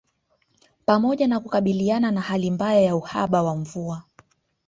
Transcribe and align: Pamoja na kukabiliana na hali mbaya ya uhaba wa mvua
Pamoja 0.85 1.27
na 1.27 1.39
kukabiliana 1.39 2.11
na 2.11 2.21
hali 2.21 2.51
mbaya 2.51 2.81
ya 2.81 2.95
uhaba 2.95 3.43
wa 3.43 3.55
mvua 3.55 4.03